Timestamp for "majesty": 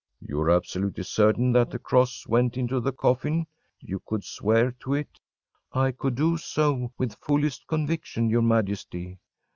8.41-9.19